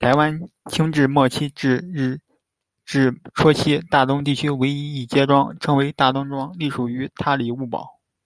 [0.00, 0.40] 台湾
[0.72, 2.18] 清治末期至日
[2.84, 8.00] 治初期，大东地区为一街庄，称为「大东庄」，隶属于他里雾堡。